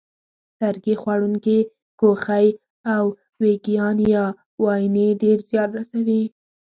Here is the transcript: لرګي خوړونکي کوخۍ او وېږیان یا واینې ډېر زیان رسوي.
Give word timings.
لرګي 0.59 0.95
خوړونکي 1.01 1.57
کوخۍ 1.99 2.47
او 2.95 3.03
وېږیان 3.41 3.97
یا 4.13 4.25
واینې 4.63 5.07
ډېر 5.21 5.37
زیان 5.49 5.69
رسوي. 5.77 6.23